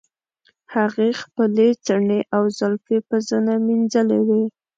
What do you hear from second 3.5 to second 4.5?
مینځلې وې.